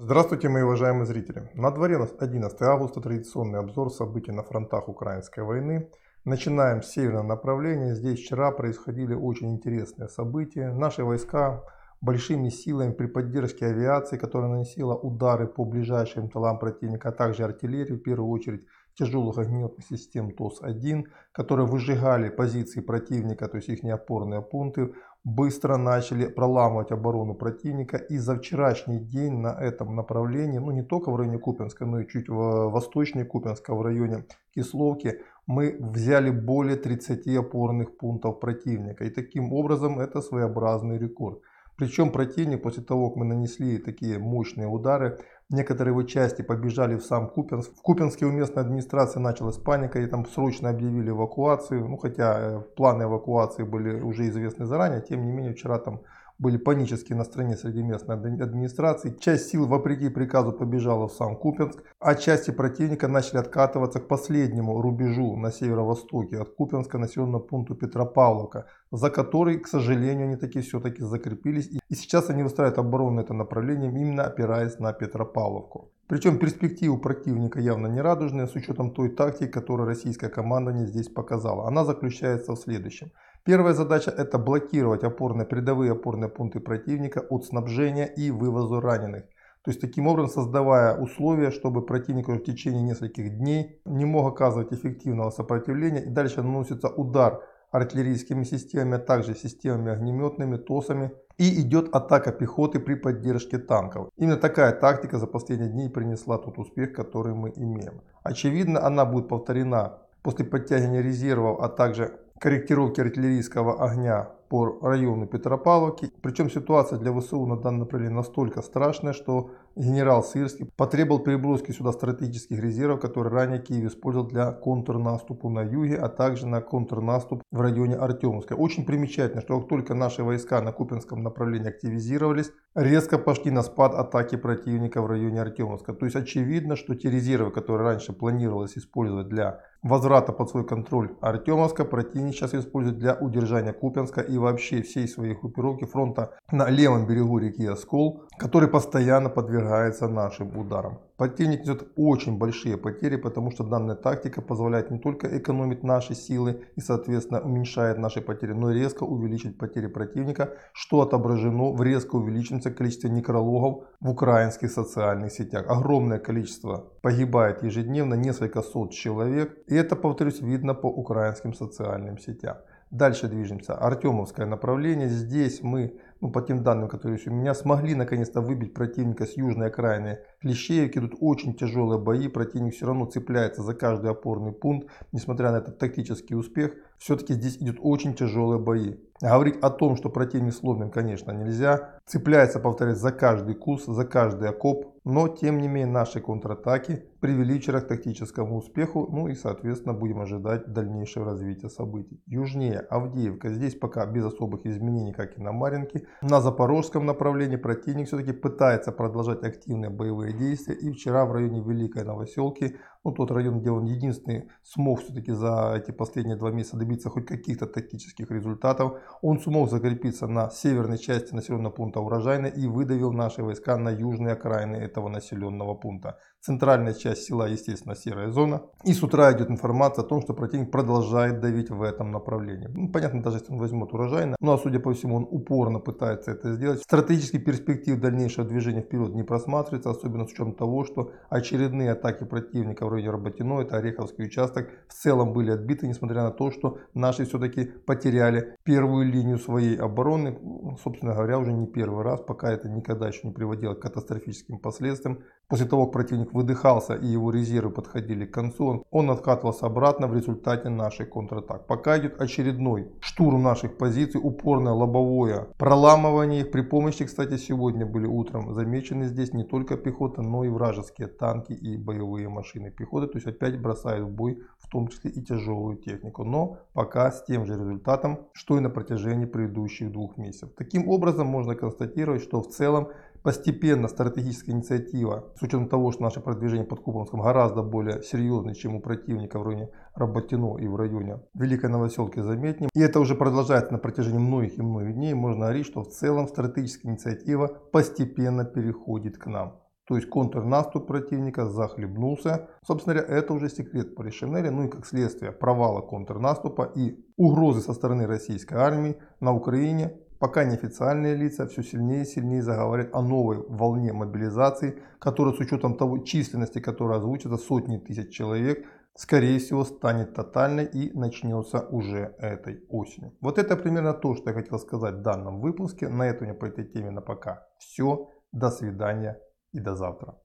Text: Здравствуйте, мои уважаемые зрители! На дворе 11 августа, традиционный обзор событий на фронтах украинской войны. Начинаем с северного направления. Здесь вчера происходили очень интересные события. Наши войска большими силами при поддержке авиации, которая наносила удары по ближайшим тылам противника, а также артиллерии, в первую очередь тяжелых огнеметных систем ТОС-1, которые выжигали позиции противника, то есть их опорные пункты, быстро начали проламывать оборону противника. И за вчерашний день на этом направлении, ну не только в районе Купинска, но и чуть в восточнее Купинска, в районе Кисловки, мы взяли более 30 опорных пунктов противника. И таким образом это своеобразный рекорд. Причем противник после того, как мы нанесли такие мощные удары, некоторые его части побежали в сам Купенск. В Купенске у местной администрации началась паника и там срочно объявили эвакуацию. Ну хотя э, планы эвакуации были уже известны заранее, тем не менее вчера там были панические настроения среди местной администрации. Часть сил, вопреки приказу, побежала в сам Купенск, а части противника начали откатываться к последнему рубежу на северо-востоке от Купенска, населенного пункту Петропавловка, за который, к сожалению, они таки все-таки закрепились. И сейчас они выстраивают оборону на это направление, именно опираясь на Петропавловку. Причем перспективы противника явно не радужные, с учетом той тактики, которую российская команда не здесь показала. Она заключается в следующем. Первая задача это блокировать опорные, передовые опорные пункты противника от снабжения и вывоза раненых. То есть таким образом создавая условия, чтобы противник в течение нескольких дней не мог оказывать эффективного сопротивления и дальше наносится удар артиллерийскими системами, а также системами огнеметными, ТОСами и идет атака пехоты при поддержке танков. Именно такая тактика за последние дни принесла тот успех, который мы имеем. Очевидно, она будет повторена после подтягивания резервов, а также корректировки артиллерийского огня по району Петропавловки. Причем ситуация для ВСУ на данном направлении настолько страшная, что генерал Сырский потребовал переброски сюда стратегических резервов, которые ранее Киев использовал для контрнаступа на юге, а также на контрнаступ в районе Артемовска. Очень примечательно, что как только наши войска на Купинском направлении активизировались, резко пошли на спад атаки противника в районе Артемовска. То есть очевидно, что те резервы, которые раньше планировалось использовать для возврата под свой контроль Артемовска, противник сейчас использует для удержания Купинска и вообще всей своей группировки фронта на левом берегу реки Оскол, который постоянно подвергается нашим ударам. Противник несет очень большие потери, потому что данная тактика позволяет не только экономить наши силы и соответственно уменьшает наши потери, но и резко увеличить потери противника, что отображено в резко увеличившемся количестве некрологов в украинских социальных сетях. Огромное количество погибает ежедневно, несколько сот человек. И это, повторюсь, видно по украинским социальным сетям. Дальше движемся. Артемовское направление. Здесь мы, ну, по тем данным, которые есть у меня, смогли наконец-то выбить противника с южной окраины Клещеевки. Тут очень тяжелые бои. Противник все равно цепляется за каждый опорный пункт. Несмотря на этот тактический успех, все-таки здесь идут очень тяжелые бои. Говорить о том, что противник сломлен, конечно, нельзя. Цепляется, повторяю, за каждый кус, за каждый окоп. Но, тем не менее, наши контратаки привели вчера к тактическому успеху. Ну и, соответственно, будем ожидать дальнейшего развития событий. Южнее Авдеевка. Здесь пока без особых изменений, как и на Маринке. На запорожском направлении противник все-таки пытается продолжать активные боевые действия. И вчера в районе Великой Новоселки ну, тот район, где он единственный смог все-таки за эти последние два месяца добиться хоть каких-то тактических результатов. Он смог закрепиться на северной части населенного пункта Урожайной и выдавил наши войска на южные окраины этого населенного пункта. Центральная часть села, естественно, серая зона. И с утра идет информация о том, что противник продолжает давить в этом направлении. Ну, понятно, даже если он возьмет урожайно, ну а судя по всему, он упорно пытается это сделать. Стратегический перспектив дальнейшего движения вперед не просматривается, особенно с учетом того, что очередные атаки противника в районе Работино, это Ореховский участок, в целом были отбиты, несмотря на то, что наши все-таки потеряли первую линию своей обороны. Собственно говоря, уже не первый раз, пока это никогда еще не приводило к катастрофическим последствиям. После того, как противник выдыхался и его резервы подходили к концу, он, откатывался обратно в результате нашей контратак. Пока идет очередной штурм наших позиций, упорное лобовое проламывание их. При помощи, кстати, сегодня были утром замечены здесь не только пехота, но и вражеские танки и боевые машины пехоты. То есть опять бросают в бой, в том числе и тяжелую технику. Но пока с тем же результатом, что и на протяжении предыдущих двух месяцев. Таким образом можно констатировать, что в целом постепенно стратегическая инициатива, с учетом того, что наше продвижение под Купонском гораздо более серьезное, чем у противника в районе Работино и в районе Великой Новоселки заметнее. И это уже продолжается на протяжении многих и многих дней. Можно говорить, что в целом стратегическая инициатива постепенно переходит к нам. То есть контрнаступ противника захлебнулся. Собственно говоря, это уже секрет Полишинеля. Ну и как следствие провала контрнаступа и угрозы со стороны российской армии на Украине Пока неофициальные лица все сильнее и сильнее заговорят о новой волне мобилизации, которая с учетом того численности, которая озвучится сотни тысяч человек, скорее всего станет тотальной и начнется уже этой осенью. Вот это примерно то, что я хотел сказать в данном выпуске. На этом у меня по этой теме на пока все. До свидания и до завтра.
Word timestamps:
Здравствуйте, 0.00 0.48
мои 0.48 0.62
уважаемые 0.62 1.06
зрители! 1.06 1.50
На 1.54 1.72
дворе 1.72 1.96
11 1.96 2.62
августа, 2.62 3.00
традиционный 3.00 3.58
обзор 3.58 3.90
событий 3.90 4.30
на 4.30 4.44
фронтах 4.44 4.88
украинской 4.88 5.42
войны. 5.42 5.90
Начинаем 6.24 6.84
с 6.84 6.92
северного 6.92 7.26
направления. 7.26 7.96
Здесь 7.96 8.20
вчера 8.20 8.52
происходили 8.52 9.14
очень 9.14 9.50
интересные 9.50 10.08
события. 10.08 10.70
Наши 10.70 11.02
войска 11.02 11.64
большими 12.00 12.48
силами 12.48 12.92
при 12.92 13.06
поддержке 13.06 13.66
авиации, 13.66 14.18
которая 14.18 14.50
наносила 14.50 14.94
удары 14.94 15.48
по 15.48 15.64
ближайшим 15.64 16.30
тылам 16.30 16.60
противника, 16.60 17.08
а 17.08 17.12
также 17.12 17.42
артиллерии, 17.42 17.94
в 17.94 18.02
первую 18.04 18.30
очередь 18.30 18.66
тяжелых 18.94 19.38
огнеметных 19.38 19.84
систем 19.84 20.30
ТОС-1, 20.30 21.06
которые 21.32 21.66
выжигали 21.66 22.28
позиции 22.28 22.80
противника, 22.80 23.48
то 23.48 23.56
есть 23.56 23.68
их 23.68 23.84
опорные 23.84 24.42
пункты, 24.42 24.92
быстро 25.34 25.76
начали 25.76 26.26
проламывать 26.26 26.92
оборону 26.92 27.34
противника. 27.34 27.96
И 27.96 28.18
за 28.18 28.36
вчерашний 28.36 28.98
день 28.98 29.38
на 29.38 29.48
этом 29.48 29.94
направлении, 29.94 30.58
ну 30.58 30.70
не 30.70 30.82
только 30.82 31.10
в 31.10 31.16
районе 31.16 31.38
Купинска, 31.38 31.86
но 31.86 32.00
и 32.00 32.08
чуть 32.08 32.28
в 32.28 32.70
восточнее 32.70 33.24
Купинска, 33.24 33.74
в 33.74 33.82
районе 33.82 34.24
Кисловки, 34.54 35.20
мы 35.46 35.76
взяли 35.80 36.30
более 36.30 36.76
30 36.76 37.26
опорных 37.36 37.96
пунктов 37.96 38.40
противника. 38.40 39.04
И 39.04 39.10
таким 39.10 39.52
образом 39.52 40.00
это 40.00 40.20
своеобразный 40.20 40.98
рекорд. 40.98 41.40
Причем 41.76 42.10
противник 42.10 42.62
после 42.62 42.82
того, 42.82 43.08
как 43.08 43.16
мы 43.18 43.24
нанесли 43.24 43.78
такие 43.78 44.18
мощные 44.18 44.66
удары, 44.66 45.18
некоторые 45.50 45.92
его 45.92 46.02
части 46.02 46.42
побежали 46.42 46.96
в 46.96 47.04
сам 47.04 47.28
Купенск. 47.28 47.72
В 47.76 47.82
Купенске 47.82 48.26
у 48.26 48.30
местной 48.30 48.62
администрации 48.62 49.20
началась 49.20 49.56
паника 49.56 49.98
и 49.98 50.06
там 50.06 50.26
срочно 50.26 50.70
объявили 50.70 51.10
эвакуацию. 51.10 51.88
Ну 51.88 51.96
хотя 51.96 52.38
э, 52.38 52.60
планы 52.76 53.04
эвакуации 53.04 53.62
были 53.62 54.00
уже 54.00 54.28
известны 54.28 54.66
заранее, 54.66 55.00
тем 55.00 55.24
не 55.24 55.32
менее 55.32 55.54
вчера 55.54 55.78
там 55.78 56.02
были 56.38 56.56
панические 56.56 57.18
настроения 57.18 57.56
среди 57.56 57.82
местной 57.82 58.16
администрации. 58.16 59.16
Часть 59.20 59.50
сил, 59.50 59.66
вопреки 59.66 60.08
приказу, 60.08 60.52
побежала 60.52 61.08
в 61.08 61.12
сам 61.12 61.36
Купенск, 61.36 61.82
а 61.98 62.14
части 62.14 62.52
противника 62.52 63.08
начали 63.08 63.38
откатываться 63.38 63.98
к 63.98 64.06
последнему 64.06 64.80
рубежу 64.80 65.36
на 65.36 65.50
северо-востоке 65.50 66.38
от 66.38 66.54
Купенска, 66.54 66.98
населенного 66.98 67.40
пункту 67.40 67.74
Петропавловка, 67.74 68.66
за 68.92 69.10
который, 69.10 69.58
к 69.58 69.66
сожалению, 69.66 70.26
они 70.26 70.36
таки 70.36 70.60
все-таки 70.60 71.02
закрепились. 71.02 71.70
И 71.88 71.94
сейчас 71.94 72.30
они 72.30 72.42
выстраивают 72.44 72.78
оборону 72.78 73.16
на 73.16 73.20
это 73.20 73.34
направление, 73.34 73.90
именно 73.90 74.24
опираясь 74.24 74.78
на 74.78 74.92
Петропавловку. 74.92 75.90
Причем 76.06 76.38
перспективы 76.38 76.98
противника 76.98 77.60
явно 77.60 77.88
не 77.88 78.00
радужные, 78.00 78.46
с 78.46 78.54
учетом 78.54 78.92
той 78.92 79.10
тактики, 79.10 79.50
которую 79.50 79.88
российская 79.88 80.30
команда 80.30 80.72
не 80.72 80.86
здесь 80.86 81.08
показала. 81.08 81.66
Она 81.68 81.84
заключается 81.84 82.52
в 82.52 82.56
следующем. 82.56 83.10
Первая 83.48 83.72
задача 83.72 84.10
это 84.10 84.36
блокировать 84.36 85.04
опорные, 85.04 85.46
передовые 85.46 85.92
опорные 85.92 86.28
пункты 86.28 86.60
противника 86.60 87.20
от 87.20 87.46
снабжения 87.46 88.04
и 88.04 88.30
вывоза 88.30 88.78
раненых. 88.78 89.24
То 89.64 89.70
есть 89.70 89.80
таким 89.80 90.06
образом 90.06 90.42
создавая 90.42 90.94
условия, 90.98 91.50
чтобы 91.50 91.80
противник 91.80 92.28
в 92.28 92.40
течение 92.40 92.82
нескольких 92.82 93.38
дней 93.38 93.80
не 93.86 94.04
мог 94.04 94.30
оказывать 94.30 94.74
эффективного 94.74 95.30
сопротивления 95.30 96.02
и 96.04 96.10
дальше 96.10 96.42
наносится 96.42 96.88
удар 96.88 97.42
артиллерийскими 97.70 98.44
системами, 98.44 98.96
а 98.96 98.98
также 98.98 99.34
системами 99.34 99.92
огнеметными, 99.92 100.58
ТОСами 100.58 101.12
и 101.38 101.62
идет 101.62 101.94
атака 101.94 102.32
пехоты 102.32 102.80
при 102.80 102.96
поддержке 102.96 103.56
танков. 103.56 104.10
Именно 104.18 104.36
такая 104.36 104.72
тактика 104.72 105.16
за 105.16 105.26
последние 105.26 105.70
дни 105.70 105.88
принесла 105.88 106.36
тот 106.36 106.58
успех, 106.58 106.92
который 106.92 107.32
мы 107.32 107.50
имеем. 107.56 108.02
Очевидно, 108.22 108.84
она 108.84 109.06
будет 109.06 109.28
повторена 109.28 110.00
после 110.22 110.44
подтягивания 110.44 111.00
резервов, 111.00 111.60
а 111.60 111.68
также 111.68 112.20
корректировки 112.40 113.00
артиллерийского 113.00 113.84
огня 113.84 114.30
по 114.48 114.78
району 114.80 115.26
Петропавловки. 115.26 116.10
Причем 116.22 116.50
ситуация 116.50 116.98
для 116.98 117.12
ВСУ 117.12 117.44
на 117.46 117.56
данном 117.56 117.80
направлении 117.80 118.14
настолько 118.14 118.62
страшная, 118.62 119.12
что 119.12 119.50
генерал 119.76 120.24
Сырский 120.24 120.70
потребовал 120.76 121.20
переброски 121.22 121.72
сюда 121.72 121.92
стратегических 121.92 122.58
резервов, 122.58 123.00
которые 123.00 123.32
ранее 123.32 123.60
Киев 123.60 123.90
использовал 123.90 124.26
для 124.26 124.52
контрнаступа 124.52 125.48
на 125.50 125.62
юге, 125.62 125.96
а 125.96 126.08
также 126.08 126.46
на 126.46 126.60
контрнаступ 126.60 127.42
в 127.52 127.60
районе 127.60 127.96
Артемовска. 127.96 128.54
Очень 128.54 128.86
примечательно, 128.86 129.42
что 129.42 129.60
как 129.60 129.68
только 129.68 129.94
наши 129.94 130.22
войска 130.22 130.62
на 130.62 130.72
Купинском 130.72 131.22
направлении 131.22 131.68
активизировались, 131.68 132.50
резко 132.74 133.18
пошли 133.18 133.50
на 133.50 133.62
спад 133.62 133.94
атаки 133.94 134.36
противника 134.36 135.02
в 135.02 135.06
районе 135.06 135.42
Артемовска. 135.42 135.92
То 135.92 136.06
есть 136.06 136.16
очевидно, 136.16 136.76
что 136.76 136.94
те 136.94 137.10
резервы, 137.10 137.50
которые 137.50 137.86
раньше 137.86 138.12
планировалось 138.12 138.78
использовать 138.78 139.28
для 139.28 139.60
возврата 139.82 140.32
под 140.32 140.50
свой 140.50 140.66
контроль 140.66 141.16
Артемовска, 141.20 141.84
противник 141.84 142.34
сейчас 142.34 142.54
использует 142.54 142.98
для 142.98 143.14
удержания 143.14 143.72
Купинска 143.72 144.20
и 144.20 144.38
вообще 144.38 144.82
всей 144.82 145.08
своей 145.08 145.34
группировки 145.34 145.84
фронта 145.84 146.36
на 146.50 146.68
левом 146.70 147.06
берегу 147.06 147.38
реки 147.38 147.66
Оскол, 147.66 148.24
который 148.38 148.68
постоянно 148.68 149.28
подвергается 149.30 150.08
нашим 150.08 150.56
ударам. 150.56 150.98
Противник 151.18 151.62
несет 151.62 151.88
очень 151.96 152.38
большие 152.38 152.76
потери, 152.76 153.16
потому 153.16 153.50
что 153.50 153.64
данная 153.64 153.96
тактика 153.96 154.40
позволяет 154.40 154.92
не 154.92 155.00
только 155.00 155.26
экономить 155.36 155.82
наши 155.82 156.14
силы 156.14 156.62
и 156.76 156.80
соответственно 156.80 157.40
уменьшает 157.40 157.98
наши 157.98 158.20
потери, 158.20 158.52
но 158.52 158.70
и 158.70 158.78
резко 158.78 159.02
увеличить 159.02 159.58
потери 159.58 159.88
противника, 159.88 160.54
что 160.72 161.00
отображено 161.00 161.72
в 161.72 161.82
резко 161.82 162.14
увеличившемся 162.14 162.70
количестве 162.70 163.10
некрологов 163.10 163.88
в 164.00 164.10
украинских 164.10 164.70
социальных 164.70 165.32
сетях. 165.32 165.66
Огромное 165.68 166.20
количество 166.20 166.84
погибает 167.02 167.64
ежедневно, 167.64 168.14
несколько 168.14 168.62
сот 168.62 168.92
человек. 168.92 169.58
И 169.66 169.74
это, 169.74 169.96
повторюсь, 169.96 170.40
видно 170.40 170.74
по 170.74 170.86
украинским 170.86 171.52
социальным 171.52 172.18
сетям. 172.18 172.58
Дальше 172.90 173.28
движемся. 173.28 173.74
Артемовское 173.74 174.46
направление. 174.46 175.08
Здесь 175.08 175.62
мы, 175.62 175.98
ну, 176.22 176.30
по 176.30 176.40
тем 176.40 176.62
данным, 176.62 176.88
которые 176.88 177.16
есть 177.16 177.28
у 177.28 177.30
меня, 177.30 177.52
смогли 177.52 177.94
наконец-то 177.94 178.40
выбить 178.40 178.72
противника 178.72 179.26
с 179.26 179.36
южной 179.36 179.66
окраины 179.66 180.20
Клещеевки. 180.40 180.98
Тут 180.98 181.14
очень 181.20 181.54
тяжелые 181.54 182.00
бои. 182.00 182.28
Противник 182.28 182.74
все 182.74 182.86
равно 182.86 183.04
цепляется 183.04 183.62
за 183.62 183.74
каждый 183.74 184.10
опорный 184.10 184.52
пункт. 184.52 184.88
Несмотря 185.12 185.52
на 185.52 185.58
этот 185.58 185.78
тактический 185.78 186.34
успех, 186.34 186.72
все-таки 186.98 187.34
здесь 187.34 187.58
идут 187.58 187.76
очень 187.80 188.14
тяжелые 188.14 188.58
бои. 188.58 188.96
Говорить 189.20 189.58
о 189.60 189.70
том, 189.70 189.96
что 189.96 190.08
противник 190.08 190.54
сломлен, 190.54 190.90
конечно, 190.90 191.32
нельзя. 191.32 192.00
Цепляется, 192.06 192.58
повторяю, 192.58 192.96
за 192.96 193.12
каждый 193.12 193.54
кус, 193.54 193.84
за 193.84 194.04
каждый 194.04 194.48
окоп. 194.48 194.87
Но, 195.04 195.28
тем 195.28 195.60
не 195.60 195.68
менее, 195.68 195.92
наши 195.92 196.20
контратаки 196.20 197.04
привели 197.20 197.58
вчера 197.58 197.80
к 197.80 197.88
тактическому 197.88 198.56
успеху. 198.58 199.08
Ну 199.10 199.28
и, 199.28 199.34
соответственно, 199.34 199.94
будем 199.94 200.20
ожидать 200.20 200.72
дальнейшего 200.72 201.24
развития 201.24 201.68
событий. 201.68 202.22
Южнее 202.26 202.80
Авдеевка. 202.80 203.50
Здесь 203.50 203.74
пока 203.74 204.06
без 204.06 204.24
особых 204.24 204.66
изменений, 204.66 205.12
как 205.12 205.38
и 205.38 205.42
на 205.42 205.52
Маринке. 205.52 206.06
На 206.22 206.40
запорожском 206.40 207.06
направлении 207.06 207.56
противник 207.56 208.06
все-таки 208.08 208.32
пытается 208.32 208.92
продолжать 208.92 209.42
активные 209.42 209.90
боевые 209.90 210.32
действия. 210.32 210.74
И 210.74 210.90
вчера 210.92 211.24
в 211.24 211.32
районе 211.32 211.60
Великой 211.60 212.04
Новоселки 212.04 212.76
ну, 213.08 213.14
тот 213.14 213.30
район, 213.30 213.60
где 213.60 213.70
он 213.70 213.84
единственный 213.84 214.48
смог 214.62 215.00
все-таки 215.00 215.32
за 215.32 215.74
эти 215.76 215.92
последние 215.92 216.36
два 216.36 216.50
месяца 216.50 216.76
добиться 216.76 217.08
хоть 217.08 217.26
каких-то 217.26 217.66
тактических 217.66 218.30
результатов. 218.30 219.00
Он 219.22 219.40
смог 219.40 219.70
закрепиться 219.70 220.26
на 220.26 220.50
северной 220.50 220.98
части 220.98 221.34
населенного 221.34 221.72
пункта 221.72 222.00
Урожайной 222.00 222.50
и 222.50 222.66
выдавил 222.66 223.12
наши 223.12 223.42
войска 223.42 223.78
на 223.78 223.88
южные 223.88 224.34
окраины 224.34 224.76
этого 224.76 225.08
населенного 225.08 225.74
пункта. 225.74 226.18
Центральная 226.40 226.94
часть 226.94 227.24
села, 227.24 227.48
естественно, 227.48 227.94
серая 227.96 228.30
зона. 228.30 228.62
И 228.84 228.92
с 228.92 229.02
утра 229.02 229.32
идет 229.32 229.50
информация 229.50 230.04
о 230.04 230.06
том, 230.06 230.22
что 230.22 230.34
противник 230.34 230.70
продолжает 230.70 231.40
давить 231.40 231.70
в 231.70 231.82
этом 231.82 232.12
направлении. 232.12 232.68
Ну, 232.68 232.88
понятно, 232.90 233.22
даже 233.22 233.38
если 233.38 233.52
он 233.52 233.58
возьмет 233.58 233.92
урожайно, 233.92 234.36
ну 234.40 234.52
а 234.52 234.58
судя 234.58 234.78
по 234.78 234.92
всему, 234.92 235.16
он 235.16 235.26
упорно 235.28 235.80
пытается 235.80 236.30
это 236.30 236.54
сделать. 236.54 236.80
Стратегический 236.82 237.38
перспектив 237.38 238.00
дальнейшего 238.00 238.46
движения 238.46 238.82
вперед 238.82 239.14
не 239.14 239.24
просматривается, 239.24 239.90
особенно 239.90 240.26
с 240.26 240.32
учетом 240.32 240.54
того, 240.54 240.84
что 240.84 241.10
очередные 241.28 241.92
атаки 241.92 242.24
противника 242.24 242.86
в 242.86 242.90
районе 242.90 243.10
Работино, 243.10 243.60
это 243.60 243.76
Ореховский 243.76 244.26
участок, 244.26 244.68
в 244.88 244.94
целом 244.94 245.32
были 245.32 245.50
отбиты, 245.50 245.88
несмотря 245.88 246.22
на 246.22 246.30
то, 246.30 246.50
что 246.50 246.78
наши 246.94 247.24
все-таки 247.24 247.64
потеряли 247.64 248.56
первую 248.62 249.06
линию 249.10 249.38
своей 249.38 249.76
обороны. 249.76 250.38
Собственно 250.82 251.14
говоря, 251.14 251.38
уже 251.38 251.52
не 251.52 251.66
первый 251.66 252.04
раз, 252.04 252.20
пока 252.20 252.52
это 252.52 252.68
никогда 252.68 253.08
еще 253.08 253.26
не 253.26 253.32
приводило 253.32 253.74
к 253.74 253.80
катастрофическим 253.80 254.58
последствиям. 254.58 255.24
После 255.48 255.66
того, 255.66 255.86
как 255.86 255.94
противник 255.94 256.34
выдыхался 256.34 256.94
и 256.94 257.06
его 257.06 257.30
резервы 257.30 257.70
подходили 257.70 258.26
к 258.26 258.34
концу, 258.34 258.84
он, 258.90 259.10
откатывался 259.10 259.64
обратно 259.64 260.06
в 260.06 260.14
результате 260.14 260.68
нашей 260.68 261.06
контратак. 261.06 261.66
Пока 261.66 261.98
идет 261.98 262.20
очередной 262.20 262.92
штурм 263.00 263.42
наших 263.42 263.78
позиций, 263.78 264.20
упорное 264.22 264.74
лобовое 264.74 265.46
проламывание 265.56 266.42
их. 266.42 266.50
При 266.50 266.60
помощи, 266.60 267.06
кстати, 267.06 267.38
сегодня 267.38 267.86
были 267.86 268.06
утром 268.06 268.52
замечены 268.52 269.06
здесь 269.06 269.32
не 269.32 269.42
только 269.42 269.78
пехота, 269.78 270.20
но 270.20 270.44
и 270.44 270.48
вражеские 270.48 271.08
танки 271.08 271.52
и 271.52 271.78
боевые 271.78 272.28
машины 272.28 272.70
пехоты. 272.70 273.06
То 273.06 273.16
есть 273.16 273.26
опять 273.26 273.58
бросают 273.58 274.06
в 274.06 274.10
бой, 274.10 274.42
в 274.58 274.68
том 274.68 274.88
числе 274.88 275.10
и 275.10 275.22
тяжелую 275.22 275.78
технику. 275.78 276.24
Но 276.24 276.58
пока 276.74 277.10
с 277.10 277.24
тем 277.24 277.46
же 277.46 277.54
результатом, 277.54 278.26
что 278.32 278.58
и 278.58 278.60
на 278.60 278.68
протяжении 278.68 279.24
предыдущих 279.24 279.90
двух 279.92 280.18
месяцев. 280.18 280.50
Таким 280.58 280.90
образом 280.90 281.26
можно 281.26 281.54
констатировать, 281.54 282.22
что 282.22 282.42
в 282.42 282.48
целом 282.48 282.88
постепенно 283.22 283.88
стратегическая 283.88 284.52
инициатива, 284.52 285.32
с 285.36 285.42
учетом 285.42 285.68
того, 285.68 285.92
что 285.92 286.02
наше 286.02 286.20
продвижение 286.20 286.66
под 286.66 286.80
Купонском 286.80 287.20
гораздо 287.20 287.62
более 287.62 288.02
серьезное, 288.02 288.54
чем 288.54 288.76
у 288.76 288.80
противника 288.80 289.38
в 289.38 289.42
районе 289.42 289.70
Работино 289.94 290.56
и 290.58 290.66
в 290.66 290.76
районе 290.76 291.20
Великой 291.34 291.70
Новоселки 291.70 292.20
заметнее. 292.20 292.70
И 292.74 292.80
это 292.80 293.00
уже 293.00 293.14
продолжается 293.14 293.72
на 293.72 293.78
протяжении 293.78 294.18
многих 294.18 294.58
и 294.58 294.62
многих 294.62 294.94
дней. 294.94 295.14
Можно 295.14 295.46
говорить, 295.46 295.66
что 295.66 295.82
в 295.82 295.88
целом 295.88 296.28
стратегическая 296.28 296.88
инициатива 296.88 297.48
постепенно 297.72 298.44
переходит 298.44 299.18
к 299.18 299.26
нам. 299.26 299.60
То 299.88 299.96
есть 299.96 300.10
контрнаступ 300.10 300.86
противника 300.86 301.46
захлебнулся. 301.46 302.50
Собственно 302.62 302.94
говоря, 302.94 303.16
это 303.16 303.32
уже 303.32 303.48
секрет 303.48 303.94
Полишинеля. 303.94 304.50
Ну 304.50 304.64
и 304.64 304.68
как 304.68 304.84
следствие 304.84 305.32
провала 305.32 305.80
контрнаступа 305.80 306.70
и 306.74 307.02
угрозы 307.16 307.62
со 307.62 307.72
стороны 307.72 308.06
российской 308.06 308.58
армии 308.58 308.98
на 309.20 309.32
Украине 309.32 309.98
Пока 310.18 310.44
неофициальные 310.44 311.14
лица 311.14 311.46
все 311.46 311.62
сильнее 311.62 312.02
и 312.02 312.06
сильнее 312.06 312.42
заговорят 312.42 312.92
о 312.92 313.02
новой 313.02 313.38
волне 313.48 313.92
мобилизации, 313.92 314.82
которая 314.98 315.34
с 315.34 315.38
учетом 315.38 315.76
того 315.76 315.98
численности, 315.98 316.58
которая 316.60 316.98
озвучится 316.98 317.36
сотни 317.36 317.78
тысяч 317.78 318.12
человек, 318.12 318.66
скорее 318.94 319.38
всего 319.38 319.64
станет 319.64 320.14
тотальной 320.14 320.64
и 320.64 320.90
начнется 320.98 321.60
уже 321.60 322.16
этой 322.18 322.64
осенью. 322.68 323.12
Вот 323.20 323.38
это 323.38 323.56
примерно 323.56 323.94
то, 323.94 324.16
что 324.16 324.30
я 324.30 324.34
хотел 324.34 324.58
сказать 324.58 324.96
в 324.96 325.02
данном 325.02 325.40
выпуске. 325.40 325.88
На 325.88 326.08
этом 326.08 326.22
у 326.22 326.30
меня 326.30 326.38
по 326.38 326.46
этой 326.46 326.64
теме 326.64 326.90
на 326.90 327.00
пока 327.00 327.46
все. 327.58 328.10
До 328.32 328.50
свидания 328.50 329.18
и 329.52 329.60
до 329.60 329.74
завтра. 329.74 330.16